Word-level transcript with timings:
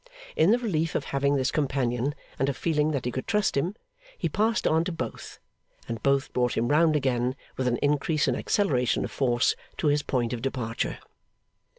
In 0.35 0.49
the 0.49 0.57
relief 0.57 0.95
of 0.95 1.03
having 1.03 1.35
this 1.35 1.51
companion, 1.51 2.15
and 2.39 2.49
of 2.49 2.57
feeling 2.57 2.89
that 2.89 3.05
he 3.05 3.11
could 3.11 3.27
trust 3.27 3.55
him, 3.55 3.75
he 4.17 4.27
passed 4.27 4.65
on 4.65 4.83
to 4.85 4.91
both, 4.91 5.37
and 5.87 6.01
both 6.01 6.33
brought 6.33 6.57
him 6.57 6.69
round 6.69 6.95
again, 6.95 7.35
with 7.55 7.67
an 7.67 7.77
increase 7.83 8.27
and 8.27 8.35
acceleration 8.35 9.03
of 9.03 9.11
force, 9.11 9.55
to 9.77 9.89
his 9.89 10.01
point 10.01 10.33
of 10.33 10.41
departure. 10.41 10.97